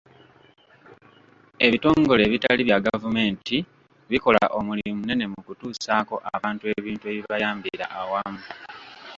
[1.65, 3.57] Ebitongole ebitali bya gavumenti
[4.11, 8.41] bikola omulimu munene mu kutuusako abantu ebintu ebibayambira awamu.